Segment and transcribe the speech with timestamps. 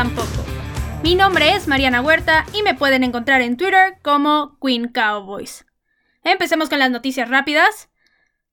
[0.00, 0.46] tampoco.
[1.02, 5.66] Mi nombre es Mariana Huerta y me pueden encontrar en Twitter como Queen Cowboys.
[6.24, 7.90] Empecemos con las noticias rápidas.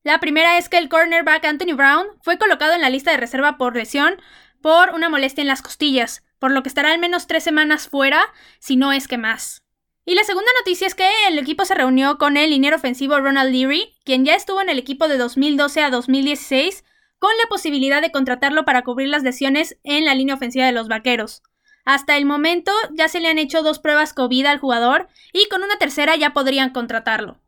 [0.02, 3.56] La primera es que el cornerback Anthony Brown fue colocado en la lista de reserva
[3.56, 4.20] por lesión
[4.60, 8.20] por una molestia en las costillas, por lo que estará al menos tres semanas fuera,
[8.58, 9.62] si no es que más.
[10.04, 13.54] Y la segunda noticia es que el equipo se reunió con el liniero ofensivo Ronald
[13.54, 16.84] Leary, quien ya estuvo en el equipo de 2012 a 2016,
[17.18, 20.88] con la posibilidad de contratarlo para cubrir las lesiones en la línea ofensiva de los
[20.88, 21.42] Vaqueros.
[21.84, 25.62] Hasta el momento ya se le han hecho dos pruebas COVID al jugador y con
[25.62, 27.40] una tercera ya podrían contratarlo.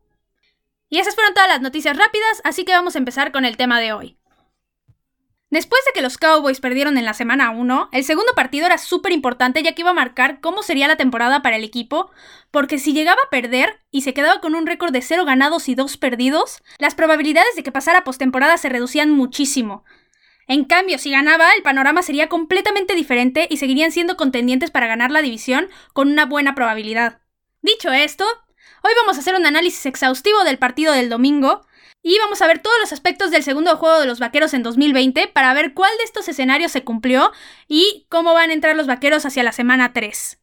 [0.89, 3.81] Y esas fueron todas las noticias rápidas, así que vamos a empezar con el tema
[3.81, 4.20] de hoy.
[5.51, 9.11] Después de que los Cowboys perdieron en la semana 1, el segundo partido era súper
[9.11, 12.13] importante ya que iba a marcar cómo sería la temporada para el equipo,
[12.53, 15.75] porque si llegaba a perder y se quedaba con un récord de 0 ganados y
[15.75, 19.85] 2 perdidos, las probabilidades de que pasara postemporada se reducían muchísimo.
[20.47, 25.11] En cambio, si ganaba, el panorama sería completamente diferente y seguirían siendo contendientes para ganar
[25.11, 27.23] la división con una buena probabilidad.
[27.61, 28.25] Dicho esto,
[28.85, 31.67] hoy vamos a hacer un análisis exhaustivo del partido del domingo,
[32.03, 35.29] y vamos a ver todos los aspectos del segundo juego de los vaqueros en 2020
[35.29, 37.33] para ver cuál de estos escenarios se cumplió
[37.69, 40.39] y cómo van a entrar los vaqueros hacia la semana 3.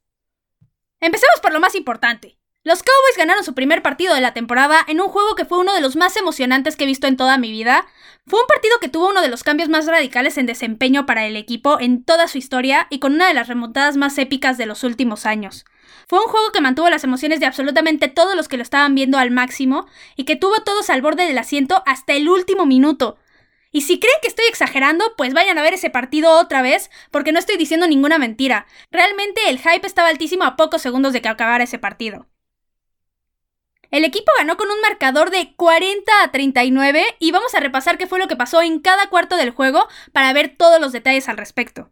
[1.00, 2.38] Empecemos por lo más importante.
[2.63, 5.73] Los Cowboys ganaron su primer partido de la temporada en un juego que fue uno
[5.73, 7.88] de los más emocionantes que he visto en toda mi vida.
[8.25, 11.38] Fue un partido que tuvo uno de los cambios más radicales en desempeño para el
[11.38, 14.83] equipo en toda su historia y con una de las remontadas más épicas de los
[14.83, 15.63] últimos años.
[16.08, 19.18] Fue un juego que mantuvo las emociones de absolutamente todos los que lo estaban viendo
[19.18, 23.18] al máximo y que tuvo todos al borde del asiento hasta el último minuto.
[23.72, 27.32] Y si creen que estoy exagerando, pues vayan a ver ese partido otra vez, porque
[27.32, 28.66] no estoy diciendo ninguna mentira.
[28.92, 32.28] Realmente el hype estaba altísimo a pocos segundos de que acabara ese partido.
[33.90, 38.08] El equipo ganó con un marcador de 40 a 39 y vamos a repasar qué
[38.08, 41.38] fue lo que pasó en cada cuarto del juego para ver todos los detalles al
[41.38, 41.92] respecto.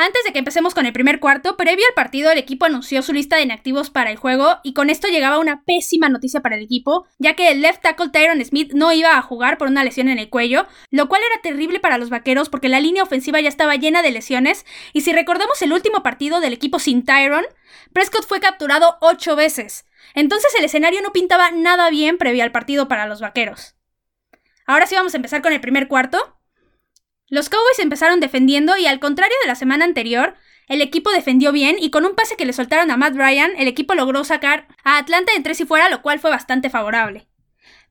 [0.00, 3.12] Antes de que empecemos con el primer cuarto, previo al partido el equipo anunció su
[3.12, 6.62] lista de inactivos para el juego y con esto llegaba una pésima noticia para el
[6.62, 10.08] equipo, ya que el left tackle Tyron Smith no iba a jugar por una lesión
[10.08, 13.48] en el cuello, lo cual era terrible para los vaqueros porque la línea ofensiva ya
[13.48, 17.46] estaba llena de lesiones y si recordamos el último partido del equipo sin Tyron,
[17.92, 19.84] Prescott fue capturado ocho veces.
[20.14, 23.74] Entonces el escenario no pintaba nada bien previo al partido para los vaqueros.
[24.64, 26.37] Ahora sí vamos a empezar con el primer cuarto.
[27.30, 30.34] Los Cowboys empezaron defendiendo y al contrario de la semana anterior,
[30.66, 33.68] el equipo defendió bien y con un pase que le soltaron a Matt Ryan, el
[33.68, 37.28] equipo logró sacar a Atlanta de tres y fuera, lo cual fue bastante favorable.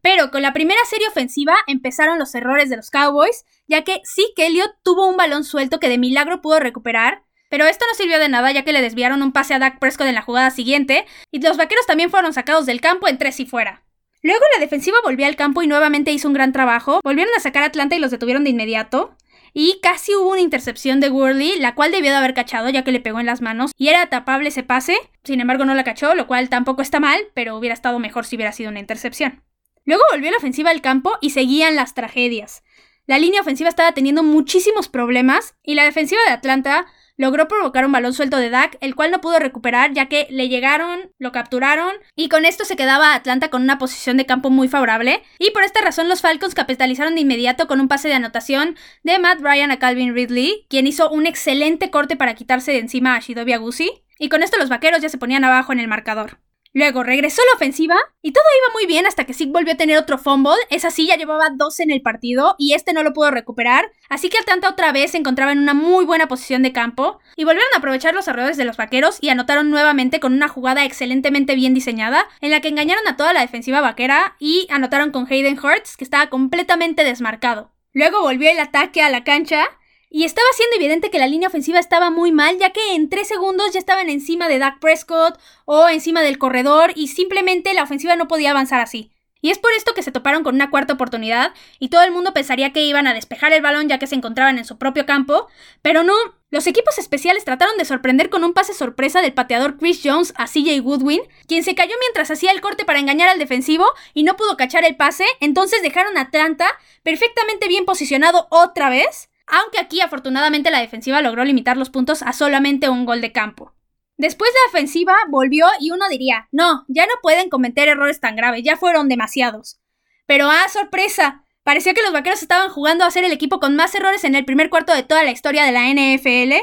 [0.01, 4.31] Pero con la primera serie ofensiva empezaron los errores de los Cowboys, ya que sí
[4.35, 8.19] que Elliott tuvo un balón suelto que de milagro pudo recuperar, pero esto no sirvió
[8.19, 11.05] de nada ya que le desviaron un pase a Dak Prescott en la jugada siguiente,
[11.31, 13.83] y los vaqueros también fueron sacados del campo en tres y fuera.
[14.23, 17.63] Luego la defensiva volvió al campo y nuevamente hizo un gran trabajo, volvieron a sacar
[17.63, 19.15] a Atlanta y los detuvieron de inmediato,
[19.53, 22.91] y casi hubo una intercepción de Worley, la cual debió de haber cachado ya que
[22.91, 26.15] le pegó en las manos y era tapable ese pase, sin embargo no la cachó,
[26.15, 29.43] lo cual tampoco está mal, pero hubiera estado mejor si hubiera sido una intercepción.
[29.85, 32.63] Luego volvió la ofensiva al campo y seguían las tragedias.
[33.05, 37.91] La línea ofensiva estaba teniendo muchísimos problemas y la defensiva de Atlanta logró provocar un
[37.91, 41.93] balón suelto de Dak, el cual no pudo recuperar ya que le llegaron, lo capturaron
[42.15, 45.63] y con esto se quedaba Atlanta con una posición de campo muy favorable y por
[45.63, 49.71] esta razón los Falcons capitalizaron de inmediato con un pase de anotación de Matt Ryan
[49.71, 54.03] a Calvin Ridley, quien hizo un excelente corte para quitarse de encima a Shidobi Agusi
[54.19, 56.39] y con esto los vaqueros ya se ponían abajo en el marcador.
[56.77, 59.97] Luego regresó la ofensiva y todo iba muy bien hasta que Zeke volvió a tener
[59.97, 60.53] otro fumble.
[60.69, 63.91] Esa sí ya llevaba dos en el partido y este no lo pudo recuperar.
[64.09, 67.45] Así que Atlanta otra vez se encontraba en una muy buena posición de campo y
[67.45, 71.55] volvieron a aprovechar los errores de los vaqueros y anotaron nuevamente con una jugada excelentemente
[71.55, 75.57] bien diseñada en la que engañaron a toda la defensiva vaquera y anotaron con Hayden
[75.57, 77.71] Hurts que estaba completamente desmarcado.
[77.91, 79.65] Luego volvió el ataque a la cancha
[80.09, 83.27] y estaba siendo evidente que la línea ofensiva estaba muy mal, ya que en tres
[83.27, 88.15] segundos ya estaban encima de Dak Prescott o encima del corredor y simplemente la ofensiva
[88.15, 89.11] no podía avanzar así.
[89.39, 92.33] Y es por esto que se toparon con una cuarta oportunidad y todo el mundo
[92.33, 95.47] pensaría que iban a despejar el balón ya que se encontraban en su propio campo,
[95.81, 96.15] pero no.
[96.49, 100.47] Los equipos especiales trataron de sorprender con un pase sorpresa del pateador Chris Jones a
[100.47, 104.37] CJ Woodwin, quien se cayó mientras hacía el corte para engañar al defensivo y no
[104.37, 106.67] pudo cachar el pase, entonces dejaron a Atlanta
[107.03, 112.33] perfectamente bien posicionado otra vez aunque aquí afortunadamente la defensiva logró limitar los puntos a
[112.33, 113.73] solamente un gol de campo.
[114.17, 118.63] Después la ofensiva volvió y uno diría, no, ya no pueden cometer errores tan graves,
[118.63, 119.79] ya fueron demasiados.
[120.25, 123.93] Pero ah, sorpresa, parecía que los vaqueros estaban jugando a ser el equipo con más
[123.93, 126.53] errores en el primer cuarto de toda la historia de la NFL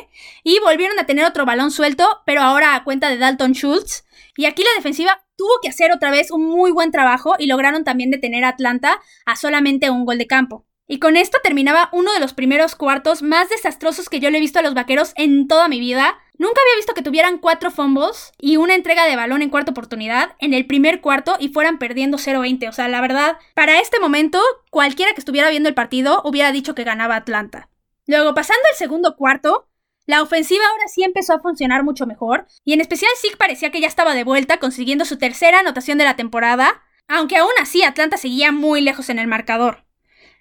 [0.43, 4.05] y volvieron a tener otro balón suelto, pero ahora a cuenta de Dalton Schultz.
[4.37, 7.85] Y aquí la defensiva tuvo que hacer otra vez un muy buen trabajo y lograron
[7.85, 10.67] también detener a Atlanta a solamente un gol de campo.
[10.87, 14.41] Y con esto terminaba uno de los primeros cuartos más desastrosos que yo le he
[14.41, 16.19] visto a los vaqueros en toda mi vida.
[16.37, 20.37] Nunca había visto que tuvieran cuatro fumbles y una entrega de balón en cuarta oportunidad
[20.41, 22.69] en el primer cuarto y fueran perdiendo 0-20.
[22.69, 24.41] O sea, la verdad, para este momento,
[24.71, 27.71] cualquiera que estuviera viendo el partido hubiera dicho que ganaba Atlanta.
[28.07, 29.69] Luego, pasando el segundo cuarto,
[30.07, 33.81] la ofensiva ahora sí empezó a funcionar mucho mejor, y en especial Zeke parecía que
[33.81, 38.19] ya estaba de vuelta consiguiendo su tercera anotación de la temporada, aunque aún así Atlanta
[38.19, 39.84] seguía muy lejos en el marcador.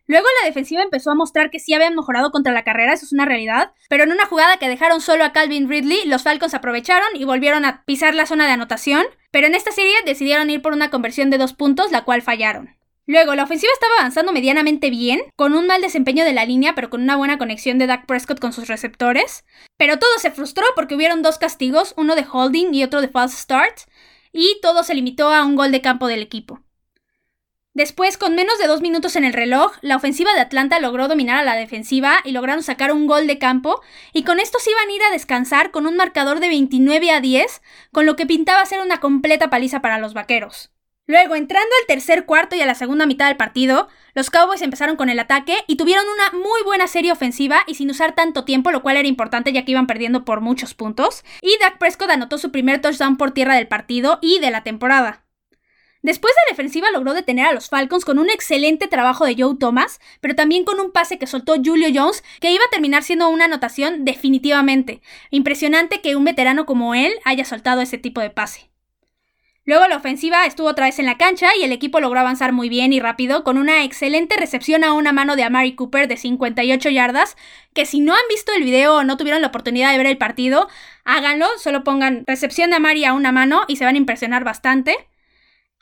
[0.05, 3.13] Luego la defensiva empezó a mostrar que sí habían mejorado contra la carrera, eso es
[3.13, 7.15] una realidad, pero en una jugada que dejaron solo a Calvin Ridley, los Falcons aprovecharon
[7.15, 10.73] y volvieron a pisar la zona de anotación, pero en esta serie decidieron ir por
[10.73, 12.75] una conversión de dos puntos, la cual fallaron.
[13.05, 16.89] Luego, la ofensiva estaba avanzando medianamente bien, con un mal desempeño de la línea, pero
[16.89, 19.43] con una buena conexión de Dak Prescott con sus receptores.
[19.77, 23.35] Pero todo se frustró porque hubieron dos castigos, uno de holding y otro de false
[23.35, 23.81] start,
[24.31, 26.62] y todo se limitó a un gol de campo del equipo.
[27.75, 31.39] Después, con menos de dos minutos en el reloj, la ofensiva de Atlanta logró dominar
[31.39, 33.81] a la defensiva y lograron sacar un gol de campo,
[34.13, 37.19] y con esto se iban a ir a descansar con un marcador de 29 a
[37.19, 40.69] 10, con lo que pintaba ser una completa paliza para los vaqueros.
[41.07, 44.95] Luego, entrando al tercer cuarto y a la segunda mitad del partido, los Cowboys empezaron
[44.95, 48.71] con el ataque y tuvieron una muy buena serie ofensiva y sin usar tanto tiempo,
[48.71, 52.37] lo cual era importante ya que iban perdiendo por muchos puntos, y Dak Prescott anotó
[52.37, 55.23] su primer touchdown por tierra del partido y de la temporada.
[56.03, 60.01] Después la defensiva logró detener a los Falcons con un excelente trabajo de Joe Thomas,
[60.19, 63.45] pero también con un pase que soltó Julio Jones que iba a terminar siendo una
[63.45, 65.01] anotación definitivamente.
[65.29, 68.69] Impresionante que un veterano como él haya soltado ese tipo de pase.
[69.63, 72.67] Luego la ofensiva estuvo otra vez en la cancha y el equipo logró avanzar muy
[72.67, 76.89] bien y rápido con una excelente recepción a una mano de Amari Cooper de 58
[76.89, 77.37] yardas,
[77.73, 80.17] que si no han visto el video o no tuvieron la oportunidad de ver el
[80.17, 80.67] partido,
[81.05, 84.97] háganlo, solo pongan recepción de Amari a una mano y se van a impresionar bastante.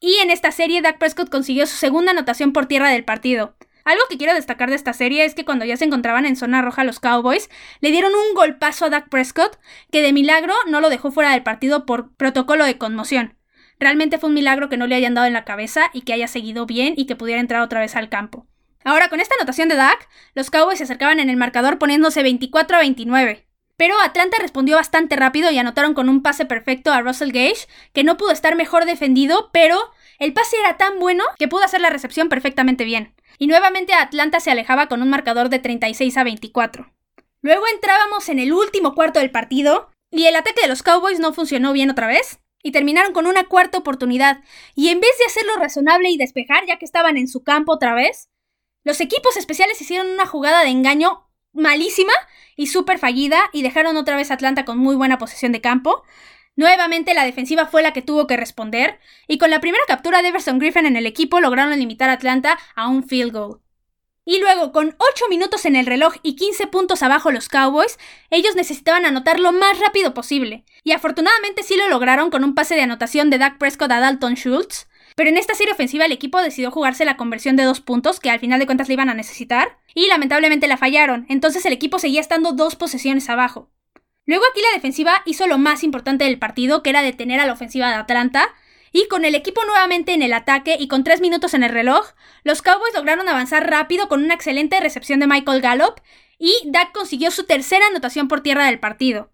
[0.04, 3.56] Y en esta serie, Dak Prescott consiguió su segunda anotación por tierra del partido.
[3.86, 6.64] Algo que quiero destacar de esta serie es que cuando ya se encontraban en zona
[6.64, 7.52] roja los Cowboys,
[7.82, 9.60] le dieron un golpazo a Dak Prescott,
[9.92, 13.38] que de milagro no lo dejó fuera del partido por protocolo de conmoción.
[13.80, 16.28] Realmente fue un milagro que no le hayan dado en la cabeza y que haya
[16.28, 18.48] seguido bien y que pudiera entrar otra vez al campo.
[18.84, 22.78] Ahora, con esta anotación de Dak, los Cowboys se acercaban en el marcador poniéndose 24
[22.78, 23.48] a 29.
[23.82, 28.04] Pero Atlanta respondió bastante rápido y anotaron con un pase perfecto a Russell Gage, que
[28.04, 29.76] no pudo estar mejor defendido, pero
[30.20, 33.16] el pase era tan bueno que pudo hacer la recepción perfectamente bien.
[33.40, 36.94] Y nuevamente Atlanta se alejaba con un marcador de 36 a 24.
[37.42, 41.34] Luego entrábamos en el último cuarto del partido y el ataque de los Cowboys no
[41.34, 44.44] funcionó bien otra vez y terminaron con una cuarta oportunidad.
[44.76, 47.96] Y en vez de hacerlo razonable y despejar, ya que estaban en su campo otra
[47.96, 48.30] vez,
[48.84, 52.14] los equipos especiales hicieron una jugada de engaño malísima
[52.56, 56.04] y súper fallida y dejaron otra vez a Atlanta con muy buena posesión de campo.
[56.56, 60.30] Nuevamente la defensiva fue la que tuvo que responder y con la primera captura de
[60.30, 63.62] Everson Griffin en el equipo lograron limitar a Atlanta a un field goal.
[64.24, 67.98] Y luego, con 8 minutos en el reloj y 15 puntos abajo los Cowboys,
[68.30, 70.64] ellos necesitaban anotar lo más rápido posible.
[70.84, 74.36] Y afortunadamente sí lo lograron con un pase de anotación de Dak Prescott a Dalton
[74.36, 74.88] Schultz,
[75.22, 78.32] pero en esta serie ofensiva el equipo decidió jugarse la conversión de dos puntos, que
[78.32, 82.00] al final de cuentas le iban a necesitar, y lamentablemente la fallaron, entonces el equipo
[82.00, 83.70] seguía estando dos posesiones abajo.
[84.26, 87.54] Luego aquí la defensiva hizo lo más importante del partido, que era detener a la
[87.54, 88.50] ofensiva de Atlanta,
[88.92, 92.04] y con el equipo nuevamente en el ataque y con tres minutos en el reloj,
[92.44, 96.00] los Cowboys lograron avanzar rápido con una excelente recepción de Michael Gallup,
[96.40, 99.31] y Dak consiguió su tercera anotación por tierra del partido.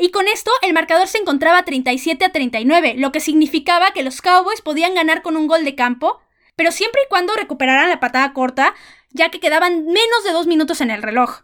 [0.00, 4.22] Y con esto el marcador se encontraba 37 a 39, lo que significaba que los
[4.22, 6.20] Cowboys podían ganar con un gol de campo,
[6.54, 8.76] pero siempre y cuando recuperaran la patada corta,
[9.10, 11.40] ya que quedaban menos de dos minutos en el reloj.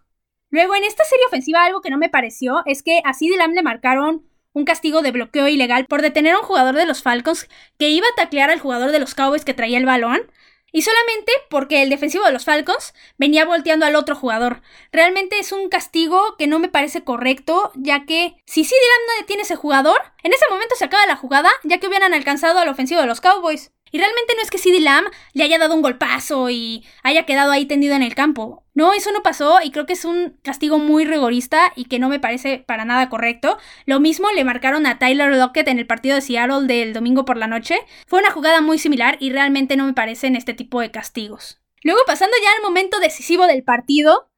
[0.51, 3.63] Luego, en esta serie ofensiva, algo que no me pareció es que a Lamb le
[3.65, 7.91] marcaron un castigo de bloqueo ilegal por detener a un jugador de los Falcons que
[7.91, 10.31] iba a taclear al jugador de los Cowboys que traía el balón,
[10.75, 14.61] y solamente porque el defensivo de los Falcons venía volteando al otro jugador.
[14.91, 19.43] Realmente es un castigo que no me parece correcto, ya que si Lamb no detiene
[19.43, 23.01] ese jugador, en ese momento se acaba la jugada, ya que hubieran alcanzado al ofensivo
[23.01, 23.71] de los Cowboys.
[23.95, 27.53] Y realmente no es que CD Lamb le haya dado un golpazo y haya quedado
[27.53, 28.65] ahí tendido en el campo.
[28.75, 32.09] No, eso no pasó y creo que es un castigo muy rigorista y que no
[32.09, 33.57] me parece para nada correcto.
[33.87, 37.37] Lo mismo le marcaron a Tyler Lockett en el partido de Seattle del domingo por
[37.37, 37.77] la noche.
[38.09, 41.61] Fue una jugada muy similar y realmente no me parecen este tipo de castigos.
[41.85, 44.29] Luego pasando ya al momento decisivo del partido,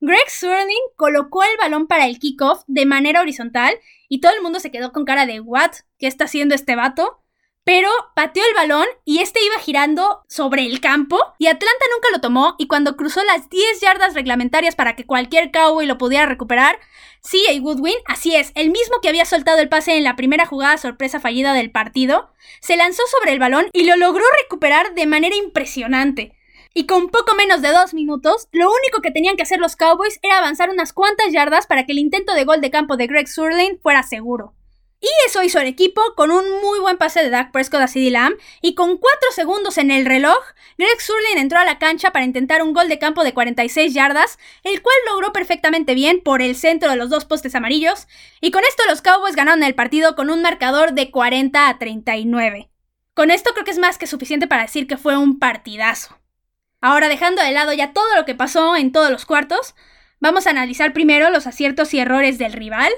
[0.00, 3.74] Greg Swerling colocó el balón para el kickoff de manera horizontal
[4.08, 5.70] y todo el mundo se quedó con cara de ¿What?
[6.00, 7.23] ¿Qué está haciendo este vato?
[7.64, 12.20] Pero pateó el balón y este iba girando sobre el campo y Atlanta nunca lo
[12.20, 16.78] tomó y cuando cruzó las 10 yardas reglamentarias para que cualquier cowboy lo pudiera recuperar,
[17.22, 20.76] CA Goodwin, así es, el mismo que había soltado el pase en la primera jugada
[20.76, 22.30] sorpresa fallida del partido,
[22.60, 26.34] se lanzó sobre el balón y lo logró recuperar de manera impresionante.
[26.74, 30.18] Y con poco menos de dos minutos, lo único que tenían que hacer los Cowboys
[30.22, 33.28] era avanzar unas cuantas yardas para que el intento de gol de campo de Greg
[33.28, 34.54] Surlane fuera seguro.
[35.04, 38.10] Y eso hizo el equipo con un muy buen pase de Dak Prescott a CeeDee
[38.10, 40.42] Lamb y con 4 segundos en el reloj,
[40.78, 44.38] Greg Surlin entró a la cancha para intentar un gol de campo de 46 yardas,
[44.62, 48.08] el cual logró perfectamente bien por el centro de los dos postes amarillos,
[48.40, 52.70] y con esto los Cowboys ganaron el partido con un marcador de 40 a 39.
[53.12, 56.18] Con esto creo que es más que suficiente para decir que fue un partidazo.
[56.80, 59.74] Ahora dejando de lado ya todo lo que pasó en todos los cuartos,
[60.18, 62.90] vamos a analizar primero los aciertos y errores del rival,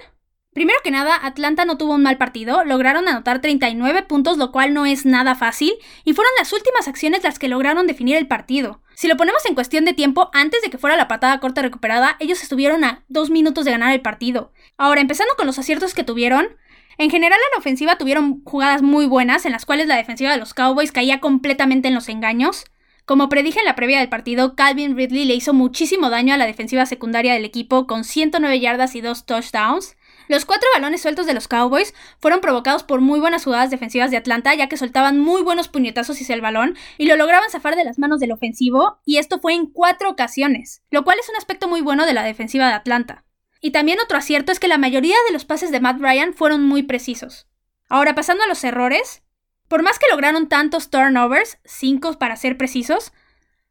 [0.56, 4.72] Primero que nada, Atlanta no tuvo un mal partido, lograron anotar 39 puntos, lo cual
[4.72, 8.80] no es nada fácil, y fueron las últimas acciones las que lograron definir el partido.
[8.94, 12.16] Si lo ponemos en cuestión de tiempo, antes de que fuera la patada corta recuperada,
[12.20, 14.50] ellos estuvieron a dos minutos de ganar el partido.
[14.78, 16.56] Ahora, empezando con los aciertos que tuvieron,
[16.96, 20.38] en general en la ofensiva tuvieron jugadas muy buenas, en las cuales la defensiva de
[20.38, 22.64] los Cowboys caía completamente en los engaños.
[23.04, 26.46] Como predije en la previa del partido, Calvin Ridley le hizo muchísimo daño a la
[26.46, 29.98] defensiva secundaria del equipo con 109 yardas y dos touchdowns.
[30.28, 34.16] Los cuatro balones sueltos de los Cowboys fueron provocados por muy buenas jugadas defensivas de
[34.16, 37.84] Atlanta, ya que soltaban muy buenos puñetazos hacia el balón y lo lograban zafar de
[37.84, 41.68] las manos del ofensivo, y esto fue en cuatro ocasiones, lo cual es un aspecto
[41.68, 43.24] muy bueno de la defensiva de Atlanta.
[43.60, 46.64] Y también otro acierto es que la mayoría de los pases de Matt Ryan fueron
[46.64, 47.46] muy precisos.
[47.88, 49.22] Ahora, pasando a los errores,
[49.68, 53.12] por más que lograron tantos turnovers, cinco para ser precisos,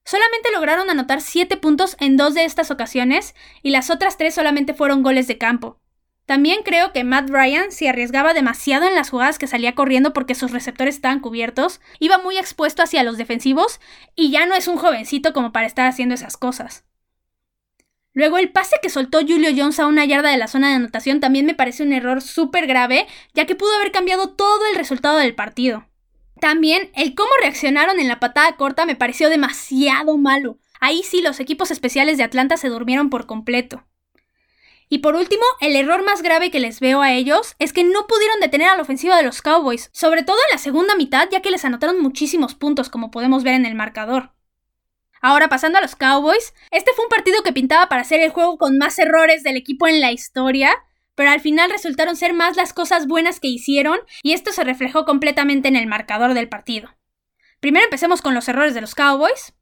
[0.04, 4.74] solamente lograron anotar 7 puntos en dos de estas ocasiones y las otras tres solamente
[4.74, 5.80] fueron goles de campo.
[6.26, 10.34] También creo que Matt Ryan se arriesgaba demasiado en las jugadas que salía corriendo porque
[10.34, 13.80] sus receptores estaban cubiertos, iba muy expuesto hacia los defensivos
[14.16, 16.84] y ya no es un jovencito como para estar haciendo esas cosas.
[18.14, 21.20] Luego el pase que soltó Julio Jones a una yarda de la zona de anotación
[21.20, 25.18] también me parece un error súper grave, ya que pudo haber cambiado todo el resultado
[25.18, 25.86] del partido.
[26.40, 30.58] También el cómo reaccionaron en la patada corta me pareció demasiado malo.
[30.80, 33.86] Ahí sí los equipos especiales de Atlanta se durmieron por completo.
[34.88, 38.08] Y por último, el error más grave que les veo a ellos es que no
[38.08, 41.42] pudieron detener a la ofensiva de los Cowboys, sobre todo en la segunda mitad, ya
[41.42, 44.32] que les anotaron muchísimos puntos, como podemos ver en el marcador.
[45.22, 48.58] Ahora pasando a los Cowboys, este fue un partido que pintaba para ser el juego
[48.58, 50.72] con más errores del equipo en la historia,
[51.16, 55.04] pero al final resultaron ser más las cosas buenas que hicieron, y esto se reflejó
[55.06, 56.96] completamente en el marcador del partido.
[57.60, 59.54] Primero empecemos con los errores de los Cowboys.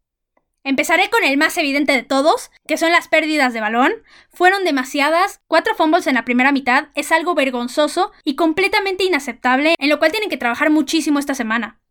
[0.65, 3.91] Empezaré con el más evidente de todos, que son las pérdidas de balón.
[4.32, 9.89] Fueron demasiadas, cuatro fumbles en la primera mitad es algo vergonzoso y completamente inaceptable, en
[9.89, 11.82] lo cual tienen que trabajar muchísimo esta semana.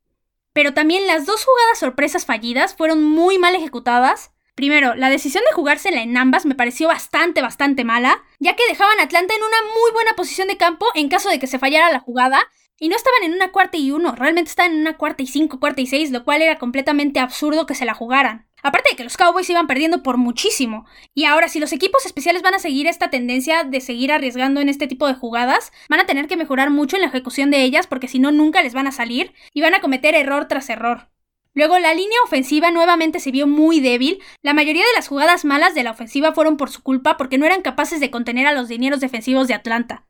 [0.54, 4.32] Pero también las dos jugadas sorpresas fallidas fueron muy mal ejecutadas.
[4.54, 9.00] Primero, la decisión de jugársela en ambas me pareció bastante, bastante mala, ya que dejaban
[9.00, 11.92] a Atlanta en una muy buena posición de campo en caso de que se fallara
[11.92, 12.48] la jugada,
[12.78, 15.60] y no estaban en una cuarta y uno, realmente estaban en una cuarta y cinco,
[15.60, 18.48] cuarta y seis, lo cual era completamente absurdo que se la jugaran.
[18.62, 20.86] Aparte de que los Cowboys iban perdiendo por muchísimo.
[21.14, 24.68] Y ahora, si los equipos especiales van a seguir esta tendencia de seguir arriesgando en
[24.68, 27.88] este tipo de jugadas, van a tener que mejorar mucho en la ejecución de ellas
[27.88, 31.08] porque si no, nunca les van a salir y van a cometer error tras error.
[31.54, 34.22] Luego, la línea ofensiva nuevamente se vio muy débil.
[34.42, 37.46] La mayoría de las jugadas malas de la ofensiva fueron por su culpa porque no
[37.46, 40.06] eran capaces de contener a los dineros defensivos de Atlanta.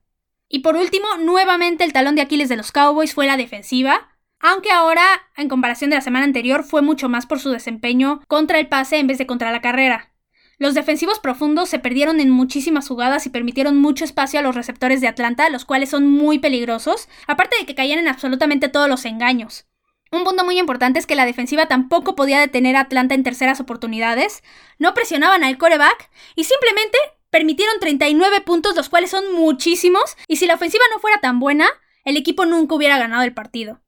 [0.48, 4.11] Y por último, nuevamente el talón de Aquiles de los Cowboys fue la defensiva
[4.42, 5.04] aunque ahora,
[5.36, 8.98] en comparación de la semana anterior, fue mucho más por su desempeño contra el pase
[8.98, 10.12] en vez de contra la carrera.
[10.58, 15.00] Los defensivos profundos se perdieron en muchísimas jugadas y permitieron mucho espacio a los receptores
[15.00, 19.04] de Atlanta, los cuales son muy peligrosos, aparte de que caían en absolutamente todos los
[19.04, 19.66] engaños.
[20.12, 23.60] Un punto muy importante es que la defensiva tampoco podía detener a Atlanta en terceras
[23.60, 24.42] oportunidades,
[24.78, 26.98] no presionaban al coreback y simplemente
[27.30, 31.66] permitieron 39 puntos, los cuales son muchísimos, y si la ofensiva no fuera tan buena,
[32.04, 33.80] el equipo nunca hubiera ganado el partido.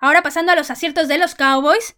[0.00, 1.96] Ahora pasando a los aciertos de los Cowboys.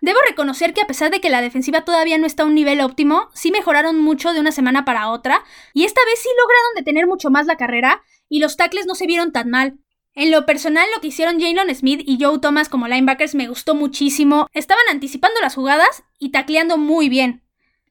[0.00, 2.80] Debo reconocer que a pesar de que la defensiva todavía no está a un nivel
[2.80, 7.06] óptimo, sí mejoraron mucho de una semana para otra, y esta vez sí lograron detener
[7.06, 9.78] mucho más la carrera, y los tackles no se vieron tan mal.
[10.14, 13.74] En lo personal, lo que hicieron Jalen Smith y Joe Thomas como linebackers me gustó
[13.74, 14.46] muchísimo.
[14.52, 17.42] Estaban anticipando las jugadas y tacleando muy bien.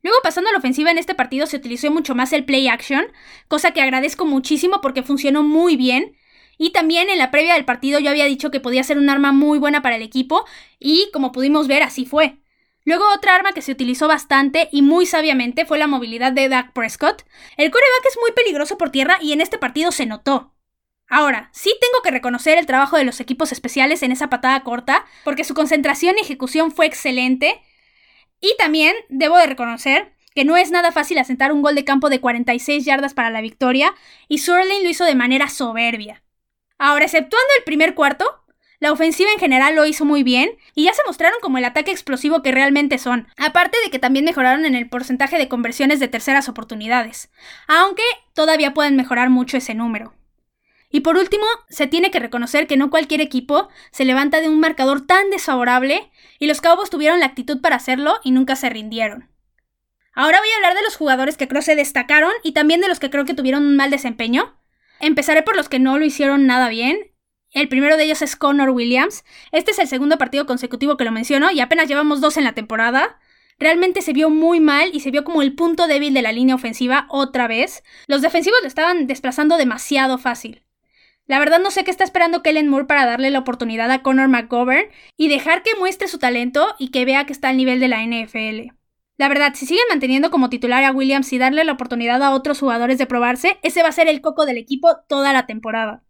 [0.04, 3.06] Luego, pasando a la ofensiva en este partido, se utilizó mucho más el play action,
[3.48, 6.16] cosa que agradezco muchísimo porque funcionó muy bien.
[6.58, 9.32] Y también en la previa del partido yo había dicho que podía ser un arma
[9.32, 10.46] muy buena para el equipo
[10.80, 12.38] y como pudimos ver así fue.
[12.86, 16.74] Luego otra arma que se utilizó bastante y muy sabiamente fue la movilidad de Dak
[16.74, 17.24] Prescott.
[17.58, 20.54] El coreback es muy peligroso por tierra y en este partido se notó.
[21.08, 25.06] Ahora, sí tengo que reconocer el trabajo de los equipos especiales en esa patada corta,
[25.24, 27.62] porque su concentración y ejecución fue excelente.
[28.42, 32.10] Y también debo de reconocer que no es nada fácil asentar un gol de campo
[32.10, 33.94] de 46 yardas para la victoria,
[34.28, 36.23] y Surling lo hizo de manera soberbia.
[36.78, 38.44] Ahora, exceptuando el primer cuarto,
[38.84, 41.90] La ofensiva en general lo hizo muy bien y ya se mostraron como el ataque
[41.92, 46.10] explosivo que realmente son, aparte de que también mejoraron en el porcentaje de conversiones de
[46.10, 47.32] terceras oportunidades,
[47.70, 48.04] aunque
[48.34, 50.16] todavía pueden mejorar mucho ese número.
[50.90, 54.60] Y por último, se tiene que reconocer que no cualquier equipo se levanta de un
[54.60, 59.30] marcador tan desfavorable y los Cowboys tuvieron la actitud para hacerlo y nunca se rindieron.
[60.14, 63.00] Ahora voy a hablar de los jugadores que creo se destacaron y también de los
[63.00, 64.54] que creo que tuvieron un mal desempeño.
[65.04, 67.14] Empezaré por los que no lo hicieron nada bien
[67.54, 69.24] el primero de ellos es Connor Williams.
[69.52, 72.54] Este es el segundo partido consecutivo que lo menciono y apenas llevamos dos en la
[72.54, 73.20] temporada.
[73.60, 76.56] Realmente se vio muy mal y se vio como el punto débil de la línea
[76.56, 77.84] ofensiva otra vez.
[78.08, 80.64] Los defensivos lo estaban desplazando demasiado fácil.
[81.28, 84.30] La verdad no sé qué está esperando Kellen Moore para darle la oportunidad a Connor
[84.30, 87.88] McGovern y dejar que muestre su talento y que vea que está al nivel de
[87.88, 88.74] la NFL.
[89.18, 92.60] La verdad, si siguen manteniendo como titular a Williams y darle la oportunidad a otros
[92.60, 96.04] jugadores de probarse, ese va a ser el coco del equipo toda la temporada.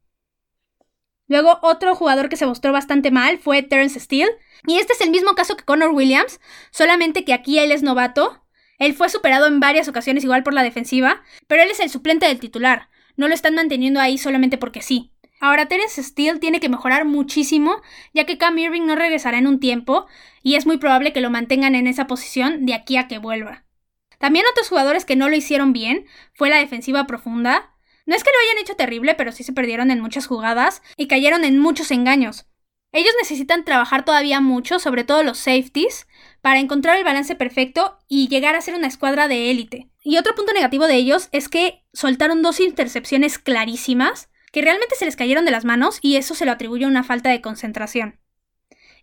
[1.27, 4.31] Luego, otro jugador que se mostró bastante mal fue Terence Steele.
[4.67, 6.39] Y este es el mismo caso que Connor Williams,
[6.71, 8.45] solamente que aquí él es novato.
[8.77, 12.27] Él fue superado en varias ocasiones igual por la defensiva, pero él es el suplente
[12.27, 12.89] del titular.
[13.15, 15.12] No lo están manteniendo ahí solamente porque sí.
[15.43, 17.81] Ahora Terence Steele tiene que mejorar muchísimo,
[18.13, 20.05] ya que Cam Irving no regresará en un tiempo,
[20.41, 23.65] y es muy probable que lo mantengan en esa posición de aquí a que vuelva.
[24.19, 28.29] También otros jugadores que no lo hicieron bien fue la defensiva profunda, no es que
[28.31, 31.91] lo hayan hecho terrible, pero sí se perdieron en muchas jugadas y cayeron en muchos
[31.91, 32.45] engaños.
[32.93, 36.07] Ellos necesitan trabajar todavía mucho, sobre todo los safeties,
[36.39, 39.89] para encontrar el balance perfecto y llegar a ser una escuadra de élite.
[40.05, 45.05] Y otro punto negativo de ellos es que soltaron dos intercepciones clarísimas que realmente se
[45.05, 48.19] les cayeron de las manos y eso se lo atribuye a una falta de concentración.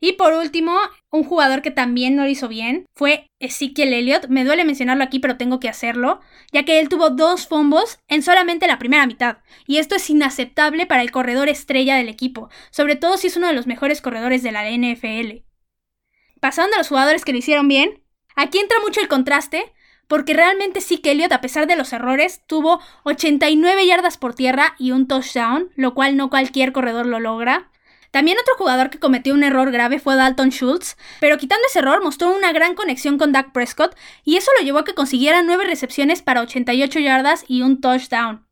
[0.00, 0.78] Y por último,
[1.10, 4.28] un jugador que también no lo hizo bien fue Ezekiel Elliott.
[4.28, 6.20] Me duele mencionarlo aquí, pero tengo que hacerlo,
[6.52, 9.38] ya que él tuvo dos fombos en solamente la primera mitad.
[9.66, 13.48] Y esto es inaceptable para el corredor estrella del equipo, sobre todo si es uno
[13.48, 15.44] de los mejores corredores de la NFL.
[16.40, 18.02] Pasando a los jugadores que lo hicieron bien,
[18.36, 19.70] aquí entra mucho el contraste,
[20.10, 24.74] porque realmente sí que Elliott, a pesar de los errores, tuvo 89 yardas por tierra
[24.76, 27.70] y un touchdown, lo cual no cualquier corredor lo logra.
[28.10, 32.02] También otro jugador que cometió un error grave fue Dalton Schultz, pero quitando ese error
[32.02, 33.94] mostró una gran conexión con Dak Prescott
[34.24, 38.44] y eso lo llevó a que consiguiera 9 recepciones para 88 yardas y un touchdown.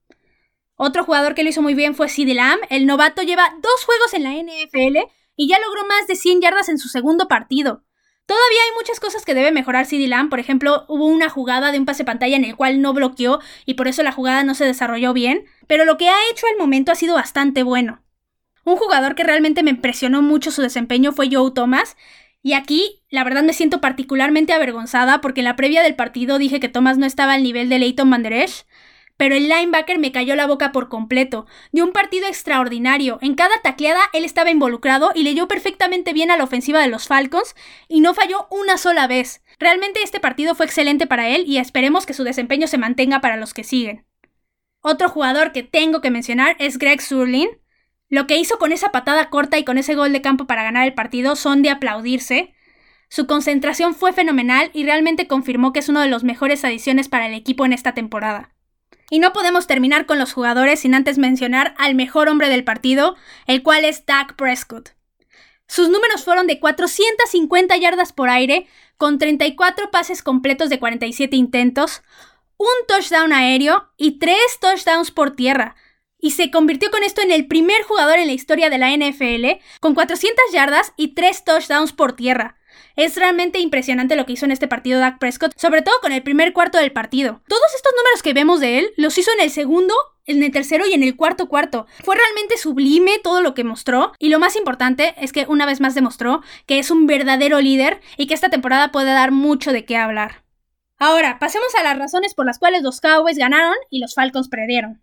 [0.77, 4.15] Otro jugador que lo hizo muy bien fue CeeDee Lamb, el novato lleva dos juegos
[4.15, 7.83] en la NFL y ya logró más de 100 yardas en su segundo partido.
[8.29, 11.79] Todavía hay muchas cosas que debe mejorar CeeDee Lamb, por ejemplo, hubo una jugada de
[11.79, 14.67] un pase pantalla en el cual no bloqueó y por eso la jugada no se
[14.67, 18.03] desarrolló bien, pero lo que ha hecho al momento ha sido bastante bueno.
[18.65, 21.97] Un jugador que realmente me impresionó mucho su desempeño fue Joe Thomas.
[22.43, 26.61] Y aquí, la verdad, me siento particularmente avergonzada porque en la previa del partido dije
[26.61, 28.23] que Thomas no estaba al nivel de Leighton Van
[29.19, 31.45] pero el linebacker me cayó la boca por completo.
[31.73, 33.19] De un partido extraordinario.
[33.21, 37.09] En cada tacleada él estaba involucrado y leyó perfectamente bien a la ofensiva de los
[37.09, 37.55] Falcons
[37.89, 39.43] y no falló una sola vez.
[39.59, 43.37] Realmente este partido fue excelente para él y esperemos que su desempeño se mantenga para
[43.37, 44.07] los que siguen.
[44.81, 47.49] Otro jugador que tengo que mencionar es Greg Surlin.
[48.09, 50.87] Lo que hizo con esa patada corta y con ese gol de campo para ganar
[50.87, 52.55] el partido son de aplaudirse.
[53.11, 57.27] Su concentración fue fenomenal y realmente confirmó que es una de las mejores adiciones para
[57.27, 58.55] el equipo en esta temporada.
[59.11, 63.17] Y no podemos terminar con los jugadores sin antes mencionar al mejor hombre del partido,
[63.47, 64.91] el cual es Dak Prescott.
[65.67, 68.67] Sus números fueron de 450 yardas por aire,
[68.97, 72.03] con 34 pases completos de 47 intentos,
[72.57, 75.77] un touchdown aéreo y 3 touchdowns por tierra,
[76.21, 79.63] y se convirtió con esto en el primer jugador en la historia de la NFL
[79.81, 82.58] con 400 yardas y 3 touchdowns por tierra.
[82.97, 86.23] Es realmente impresionante lo que hizo en este partido Dak Prescott, sobre todo con el
[86.23, 87.43] primer cuarto del partido.
[87.49, 89.95] Todos estos números que vemos de él los hizo en el segundo,
[90.27, 91.87] en el tercero y en el cuarto cuarto.
[92.05, 95.81] Fue realmente sublime todo lo que mostró y lo más importante es que una vez
[95.81, 99.85] más demostró que es un verdadero líder y que esta temporada puede dar mucho de
[99.85, 100.45] qué hablar.
[100.99, 105.01] Ahora, pasemos a las razones por las cuales los Cowboys ganaron y los Falcons perdieron.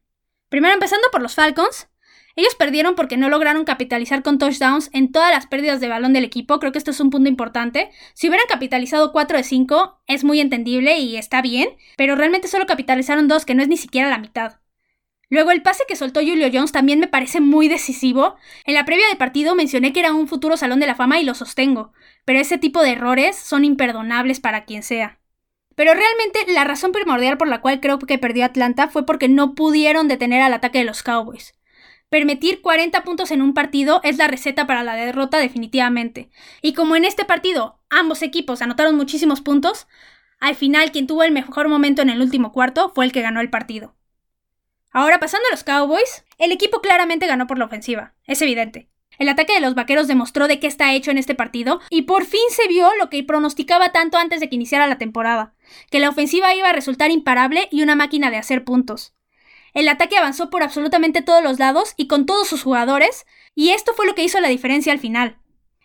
[0.50, 1.88] Primero empezando por los Falcons.
[2.36, 6.26] Ellos perdieron porque no lograron capitalizar con touchdowns en todas las pérdidas de balón del
[6.26, 6.60] equipo.
[6.60, 7.91] Creo que esto es un punto importante.
[8.13, 12.65] Si hubieran capitalizado 4 de 5, es muy entendible y está bien, pero realmente solo
[12.65, 14.60] capitalizaron 2, que no es ni siquiera la mitad.
[15.30, 18.36] Luego el pase que soltó Julio Jones también me parece muy decisivo.
[18.65, 21.24] En la previa del partido mencioné que era un futuro salón de la fama y
[21.24, 21.93] lo sostengo,
[22.26, 25.19] pero ese tipo de errores son imperdonables para quien sea.
[25.76, 29.56] Pero realmente la razón primordial por la cual creo que perdió Atlanta fue porque no
[29.56, 31.54] pudieron detener al ataque de los Cowboys.
[32.10, 36.30] Permitir 40 puntos en un partido es la receta para la derrota definitivamente.
[36.62, 39.88] Y como en este partido ambos equipos anotaron muchísimos puntos,
[40.39, 43.41] al final quien tuvo el mejor momento en el último cuarto fue el que ganó
[43.41, 43.96] el partido.
[44.91, 48.89] Ahora pasando a los Cowboys, el equipo claramente ganó por la ofensiva, es evidente.
[49.18, 52.26] El ataque de los vaqueros demostró de qué está hecho en este partido y por
[52.26, 55.54] fin se vio lo que pronosticaba tanto antes de que iniciara la temporada,
[55.89, 59.14] que la ofensiva iba a resultar imparable y una máquina de hacer puntos.
[59.76, 63.94] El ataque avanzó por absolutamente todos los lados y con todos sus jugadores, y esto
[63.94, 65.38] fue lo que hizo la diferencia al final.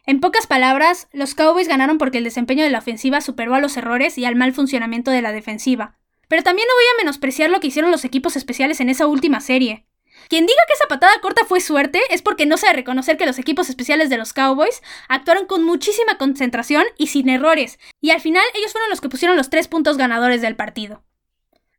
[0.07, 3.76] En pocas palabras, los Cowboys ganaron porque el desempeño de la ofensiva superó a los
[3.76, 5.98] errores y al mal funcionamiento de la defensiva.
[6.29, 9.40] Pero también no voy a menospreciar lo que hicieron los equipos especiales en esa última
[9.40, 9.87] serie.
[10.29, 13.40] Quien diga que esa patada corta fue suerte es porque no sabe reconocer que los
[13.40, 18.44] equipos especiales de los Cowboys actuaron con muchísima concentración y sin errores, y al final
[18.55, 21.03] ellos fueron los que pusieron los tres puntos ganadores del partido.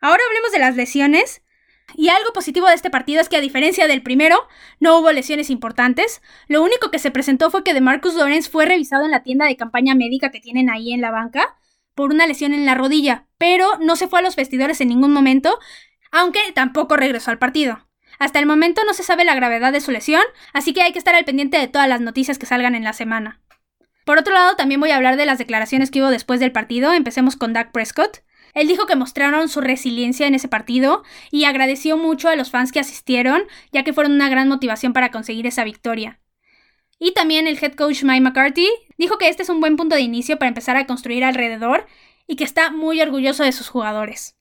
[0.02, 1.41] Ahora hablemos de las lesiones.
[1.95, 4.47] Y algo positivo de este partido es que a diferencia del primero,
[4.80, 6.21] no hubo lesiones importantes.
[6.47, 9.58] Lo único que se presentó fue que DeMarcus Lawrence fue revisado en la tienda de
[9.58, 11.58] campaña médica que tienen ahí en la banca
[11.95, 15.13] por una lesión en la rodilla, pero no se fue a los vestidores en ningún
[15.13, 15.60] momento,
[16.12, 17.88] aunque tampoco regresó al partido.
[18.19, 20.21] Hasta el momento no se sabe la gravedad de su lesión,
[20.54, 22.93] así que hay que estar al pendiente de todas las noticias que salgan en la
[22.93, 23.41] semana.
[24.06, 26.93] Por otro lado, también voy a hablar de las declaraciones que hubo después del partido.
[26.93, 28.23] Empecemos con Dak Prescott.
[28.53, 32.71] Él dijo que mostraron su resiliencia en ese partido y agradeció mucho a los fans
[32.71, 36.19] que asistieron, ya que fueron una gran motivación para conseguir esa victoria.
[36.99, 40.01] Y también el head coach Mike McCarthy dijo que este es un buen punto de
[40.01, 41.87] inicio para empezar a construir alrededor
[42.27, 44.37] y que está muy orgulloso de sus jugadores.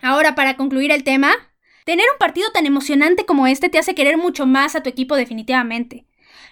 [0.00, 1.32] Ahora, para concluir el tema,
[1.84, 5.16] Tener un partido tan emocionante como este te hace querer mucho más a tu equipo
[5.16, 6.06] definitivamente.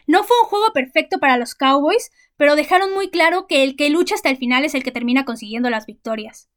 [0.07, 3.91] No fue un juego perfecto para los Cowboys, pero dejaron muy claro que el que
[3.91, 6.50] lucha hasta el final es el que termina consiguiendo las victorias.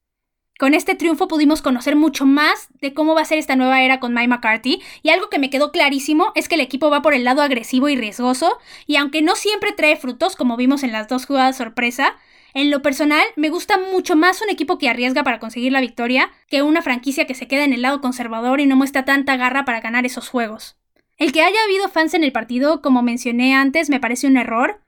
[0.64, 4.00] Con este triunfo pudimos conocer mucho más de cómo va a ser esta nueva era
[4.00, 7.14] con Mike McCarthy, y algo que me quedó clarísimo es que el equipo va por
[7.14, 11.10] el lado agresivo y riesgoso, y aunque no siempre trae frutos, como vimos en las
[11.10, 12.16] dos jugadas sorpresa,
[12.54, 16.32] en lo personal, me gusta mucho más un equipo que arriesga para conseguir la victoria
[16.48, 19.66] que una franquicia que se queda en el lado conservador y no muestra tanta garra
[19.66, 20.78] para ganar esos juegos.
[21.18, 24.80] El que haya habido fans en el partido, como mencioné antes, me parece un error,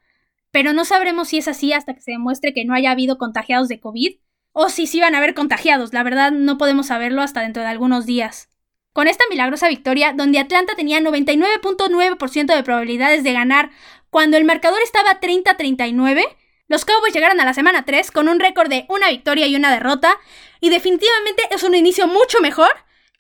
[0.51, 3.67] pero no sabremos si es así hasta que se demuestre que no haya habido contagiados
[3.67, 4.15] de COVID,
[4.57, 7.67] o si sí van a haber contagiados, la verdad no podemos saberlo hasta dentro de
[7.67, 8.47] algunos días.
[8.93, 13.71] Con esta milagrosa victoria, donde Atlanta tenía 99.9% de probabilidades de ganar
[14.09, 16.23] cuando el marcador estaba 30-39,
[16.69, 19.73] los Cowboys llegaron a la semana 3 con un récord de una victoria y una
[19.73, 20.17] derrota,
[20.61, 22.71] y definitivamente es un inicio mucho mejor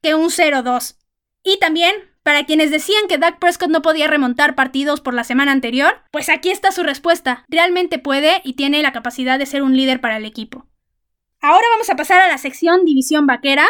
[0.01, 0.95] que un 0-2.
[1.43, 1.93] Y también,
[2.23, 6.29] para quienes decían que Dak Prescott no podía remontar partidos por la semana anterior, pues
[6.29, 7.43] aquí está su respuesta.
[7.49, 10.65] Realmente puede y tiene la capacidad de ser un líder para el equipo.
[11.47, 13.67] Ahora vamos a pasar a la sección División Vaquera.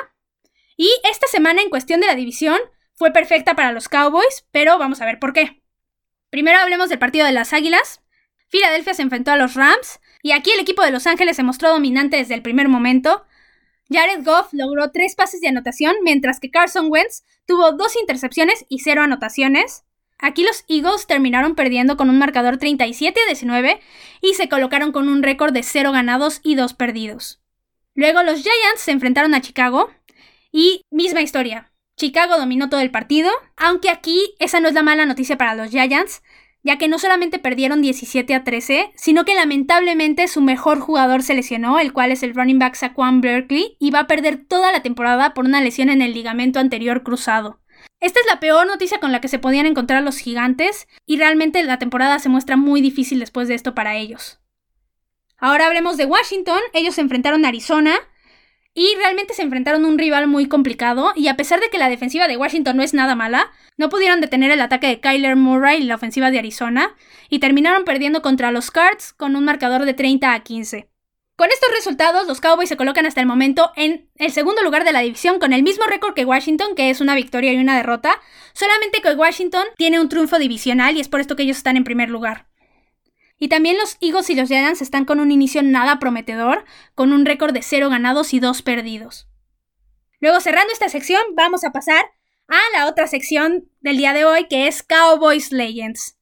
[0.77, 2.57] Y esta semana en cuestión de la división
[2.93, 5.61] fue perfecta para los Cowboys, pero vamos a ver por qué.
[6.29, 7.99] Primero hablemos del partido de las Águilas.
[8.47, 11.67] Filadelfia se enfrentó a los Rams y aquí el equipo de Los Ángeles se mostró
[11.67, 13.25] dominante desde el primer momento.
[13.89, 18.79] Jared Goff logró tres pases de anotación, mientras que Carson Wentz tuvo dos intercepciones y
[18.79, 19.83] cero anotaciones.
[20.17, 23.81] Aquí los Eagles terminaron perdiendo con un marcador 37-19
[24.21, 27.41] y se colocaron con un récord de cero ganados y dos perdidos.
[27.95, 29.89] Luego los Giants se enfrentaron a Chicago
[30.51, 31.71] y misma historia.
[31.97, 35.69] Chicago dominó todo el partido, aunque aquí esa no es la mala noticia para los
[35.69, 36.21] Giants,
[36.61, 41.35] ya que no solamente perdieron 17 a 13, sino que lamentablemente su mejor jugador se
[41.35, 44.81] lesionó, el cual es el running back Saquon Berkeley, y va a perder toda la
[44.81, 47.61] temporada por una lesión en el ligamento anterior cruzado.
[48.01, 51.63] Esta es la peor noticia con la que se podían encontrar los gigantes, y realmente
[51.63, 54.41] la temporada se muestra muy difícil después de esto para ellos.
[55.37, 57.95] Ahora hablemos de Washington, ellos se enfrentaron a Arizona,
[58.77, 61.89] y realmente se enfrentaron a un rival muy complicado, y a pesar de que la
[61.89, 65.81] defensiva de Washington no es nada mala, no pudieron detener el ataque de Kyler Murray
[65.81, 66.95] y la ofensiva de Arizona,
[67.29, 70.89] y terminaron perdiendo contra los Cards con un marcador de 30 a 15.
[71.37, 74.93] Con estos resultados, los Cowboys se colocan hasta el momento en el segundo lugar de
[74.93, 78.21] la división con el mismo récord que Washington, que es una victoria y una derrota,
[78.53, 81.83] solamente que Washington tiene un triunfo divisional y es por esto que ellos están en
[81.83, 82.47] primer lugar.
[83.37, 87.25] Y también los Eagles y los Giants están con un inicio nada prometedor, con un
[87.25, 89.27] récord de 0 ganados y 2 perdidos.
[90.19, 92.05] Luego, cerrando esta sección, vamos a pasar
[92.47, 96.17] a la otra sección del día de hoy, que es Cowboys Legends.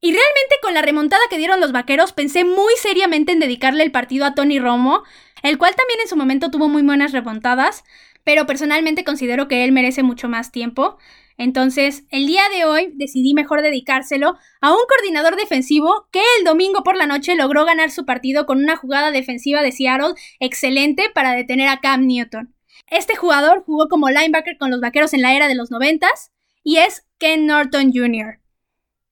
[0.00, 3.92] Y realmente con la remontada que dieron los vaqueros, pensé muy seriamente en dedicarle el
[3.92, 5.02] partido a Tony Romo,
[5.42, 7.84] el cual también en su momento tuvo muy buenas remontadas,
[8.24, 10.98] pero personalmente considero que él merece mucho más tiempo.
[11.40, 16.82] Entonces, el día de hoy decidí mejor dedicárselo a un coordinador defensivo que el domingo
[16.82, 21.32] por la noche logró ganar su partido con una jugada defensiva de Seattle excelente para
[21.32, 22.54] detener a Cam Newton.
[22.88, 26.06] Este jugador jugó como linebacker con los vaqueros en la era de los 90
[26.62, 28.38] y es Ken Norton Jr.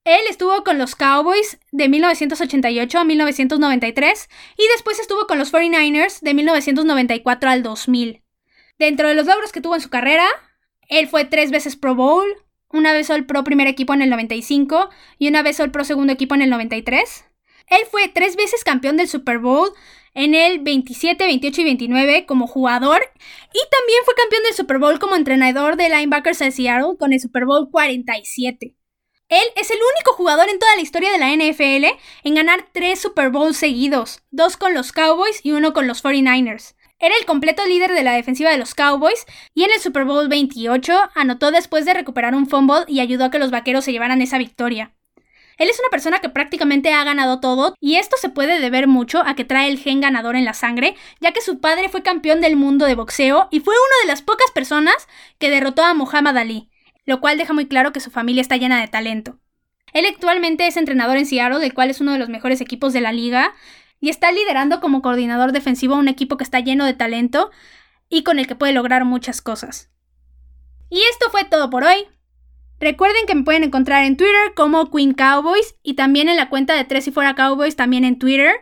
[0.05, 6.21] Él estuvo con los Cowboys de 1988 a 1993 y después estuvo con los 49ers
[6.21, 8.23] de 1994 al 2000.
[8.79, 10.29] Dentro de los logros que tuvo en su carrera,
[10.89, 12.27] él fue tres veces Pro Bowl,
[12.71, 16.13] una vez All Pro primer equipo en el 95 y una vez All Pro segundo
[16.13, 17.25] equipo en el 93.
[17.69, 19.71] Él fue tres veces campeón del Super Bowl
[20.15, 23.03] en el 27, 28 y 29 como jugador
[23.53, 27.21] y también fue campeón del Super Bowl como entrenador de linebackers de Seattle con el
[27.21, 28.75] Super Bowl 47.
[29.29, 32.99] Él es el único jugador en toda la historia de la NFL en ganar tres
[33.01, 36.75] Super Bowls seguidos, dos con los Cowboys y uno con los 49ers.
[37.01, 40.29] Era el completo líder de la defensiva de los Cowboys y en el Super Bowl
[40.29, 44.21] 28 anotó después de recuperar un fumble y ayudó a que los vaqueros se llevaran
[44.21, 44.93] esa victoria.
[45.59, 49.23] Él es una persona que prácticamente ha ganado todo y esto se puede deber mucho
[49.25, 52.41] a que trae el gen ganador en la sangre, ya que su padre fue campeón
[52.41, 55.07] del mundo de boxeo y fue una de las pocas personas
[55.39, 56.69] que derrotó a Muhammad Ali,
[57.07, 59.39] lo cual deja muy claro que su familia está llena de talento.
[59.93, 63.01] Él actualmente es entrenador en Seattle, el cual es uno de los mejores equipos de
[63.01, 63.55] la liga,
[64.01, 67.51] y está liderando como coordinador defensivo a un equipo que está lleno de talento
[68.09, 69.91] y con el que puede lograr muchas cosas.
[70.91, 72.07] Y esto fue todo por hoy.
[72.81, 76.75] Recuerden que me pueden encontrar en Twitter como Queen Cowboys y también en la cuenta
[76.75, 78.53] de Tres y Fuera Cowboys también en Twitter.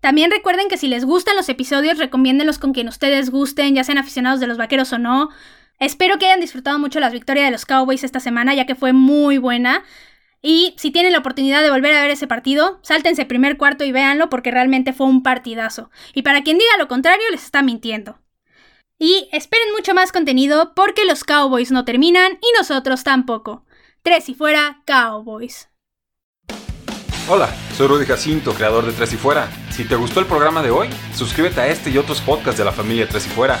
[0.00, 3.98] También recuerden que si les gustan los episodios, recomiéndenlos con quien ustedes gusten, ya sean
[3.98, 5.28] aficionados de los vaqueros o no.
[5.78, 8.92] Espero que hayan disfrutado mucho la victoria de los Cowboys esta semana, ya que fue
[8.92, 9.84] muy buena.
[10.44, 13.92] Y si tienen la oportunidad de volver a ver ese partido, sáltense primer cuarto y
[13.92, 15.90] véanlo porque realmente fue un partidazo.
[16.14, 18.18] Y para quien diga lo contrario, les está mintiendo.
[18.98, 23.64] Y esperen mucho más contenido porque los Cowboys no terminan y nosotros tampoco.
[24.02, 25.68] Tres y fuera, Cowboys.
[27.28, 29.48] Hola, soy Rudy Jacinto, creador de Tres y Fuera.
[29.70, 32.72] Si te gustó el programa de hoy, suscríbete a este y otros podcasts de la
[32.72, 33.60] familia Tres y Fuera.